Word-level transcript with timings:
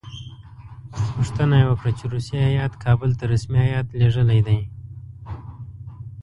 پوښتنه 1.13 1.55
یې 1.61 1.65
وکړه 1.69 1.91
چې 1.97 2.05
روسیې 2.13 2.65
کابل 2.83 3.09
ته 3.19 3.23
رسمي 3.33 3.59
هیات 3.67 3.87
لېږلی 3.99 4.41
دی. 4.47 4.59